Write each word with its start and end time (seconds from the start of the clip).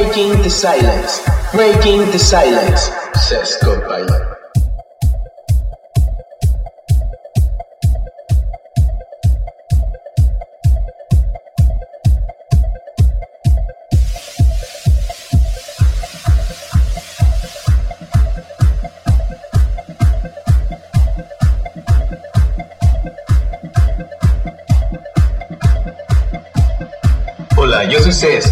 Breaking 0.00 0.42
the 0.42 0.48
silence. 0.48 1.20
Breaking 1.52 1.98
the 2.10 2.18
silence. 2.18 2.88
Says 3.28 3.58
Copilot. 3.62 4.29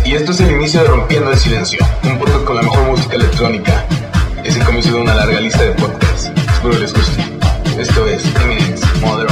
Y 0.09 0.15
esto 0.15 0.33
es 0.33 0.41
el 0.41 0.53
inicio 0.53 0.81
de 0.81 0.87
Rompiendo 0.87 1.31
el 1.31 1.37
Silencio, 1.37 1.79
un 2.03 2.19
podcast 2.19 2.45
con 2.45 2.57
la 2.57 2.63
mejor 2.63 2.83
música 2.85 3.17
electrónica. 3.17 3.85
Es 4.43 4.57
el 4.57 4.65
comienzo 4.65 4.95
de 4.95 5.03
una 5.03 5.15
larga 5.15 5.39
lista 5.39 5.63
de 5.63 5.73
podcasts. 5.73 6.33
Espero 6.55 6.79
les 6.79 6.95
guste. 6.95 7.23
Esto 7.79 8.07
es 8.07 8.25
Eminence 8.37 8.87
Mother 9.03 9.27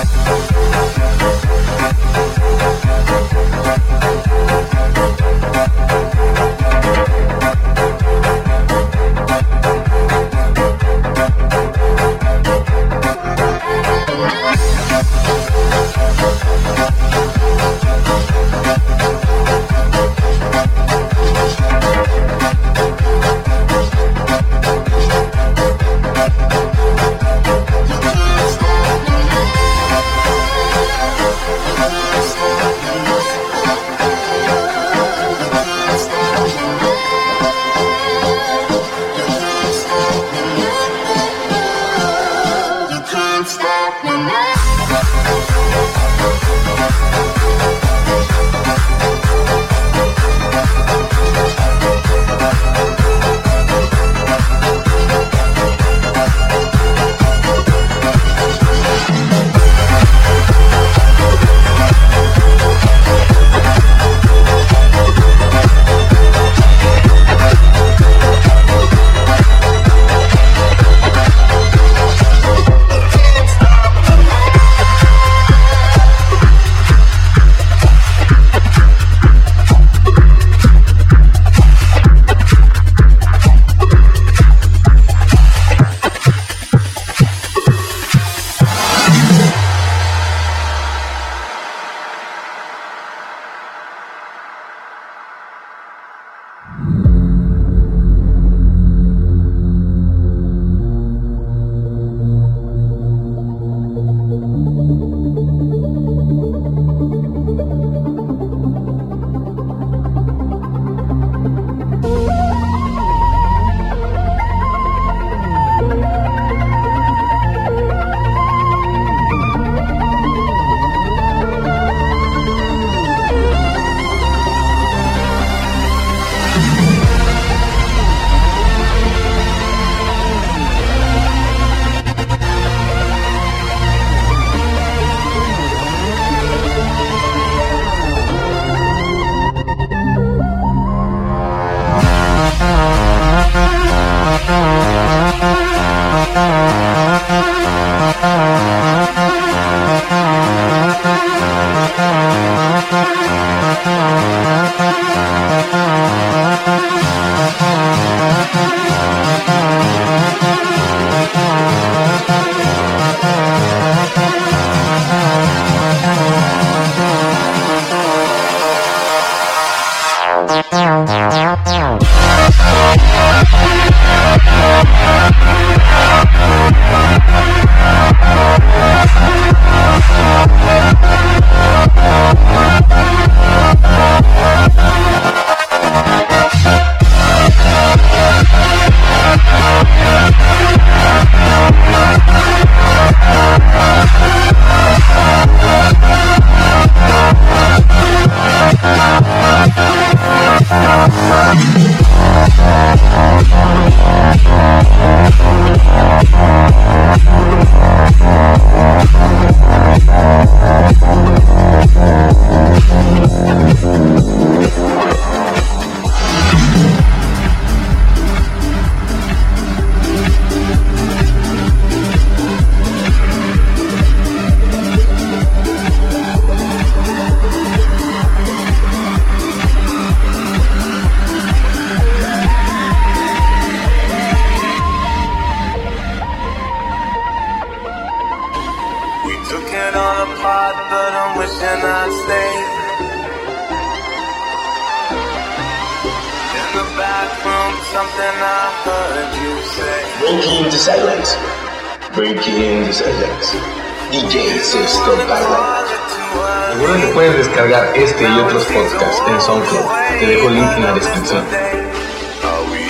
Thank 0.00 0.48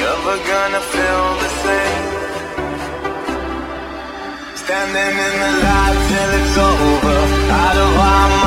never 0.08 0.36
gonna 0.52 0.82
feel 0.94 1.26
the 1.44 1.50
same. 1.64 2.06
Standing 4.62 5.14
in 5.26 5.34
the 5.42 5.52
light 5.64 5.98
till 6.08 6.30
it's 6.40 6.56
over, 6.70 7.18
out 7.62 7.76
of 7.84 7.92
our 8.12 8.37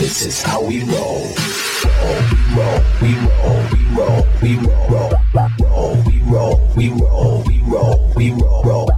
This 0.00 0.24
is 0.24 0.40
how 0.40 0.62
we 0.62 0.82
roll. 0.84 1.28
Roll, 2.56 2.80
we 3.02 3.14
roll, 3.20 3.60
we 3.70 3.84
roll, 3.94 4.24
we 4.40 4.56
roll, 4.56 5.12
we 5.20 5.52
roll, 5.60 6.02
we 6.06 6.18
roll, 6.22 6.70
we 6.74 6.88
roll, 6.88 7.44
we 8.16 8.32
roll, 8.32 8.64
roll, 8.64 8.88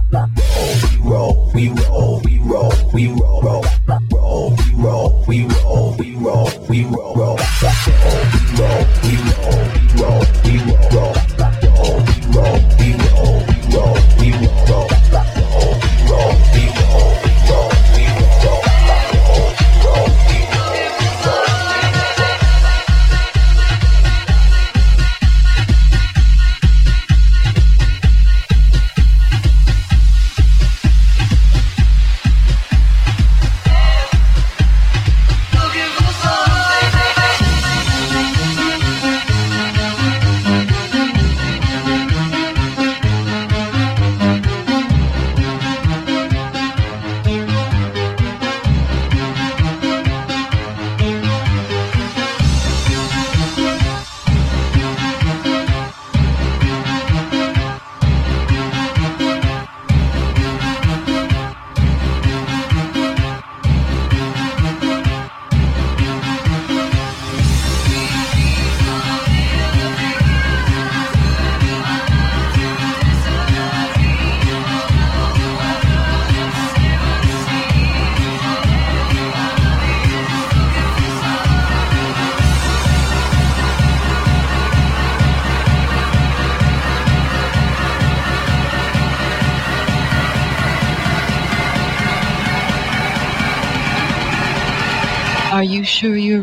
roll, 1.03 1.51
we 1.53 1.67
roll, 1.69 2.21
we 2.23 2.39
roll, 2.39 2.71
we 2.93 3.09
roll, 3.09 3.31
roll, 3.43 3.65
we 3.73 3.99
roll, 4.13 4.55
we 4.57 4.75
roll, 4.81 5.25
we 5.27 5.43
roll, 5.43 5.43
we 5.43 5.45
roll, 5.45 5.95
we 5.97 6.15
roll, 6.15 6.49
we 6.69 6.85
roll. 6.85 7.22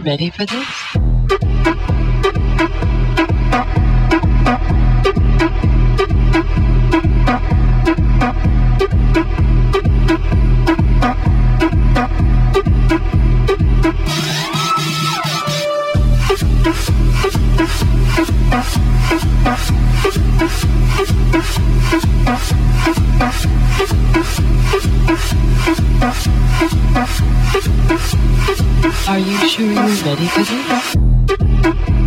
ready 0.02 0.30
for 0.30 0.46
this? 0.46 0.90
Are 29.10 29.18
you 29.18 29.48
sure 29.48 29.66
you're 29.66 30.04
ready 30.04 30.26
for 30.26 30.44
this? 30.44 31.99